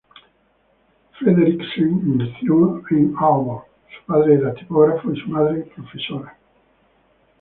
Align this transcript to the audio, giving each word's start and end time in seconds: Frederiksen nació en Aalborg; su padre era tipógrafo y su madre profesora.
Frederiksen 1.19 2.17
nació 2.17 2.81
en 2.89 3.13
Aalborg; 3.19 3.65
su 3.95 4.03
padre 4.07 4.33
era 4.33 4.51
tipógrafo 4.55 5.13
y 5.13 5.21
su 5.21 5.29
madre 5.29 5.71
profesora. 5.75 6.35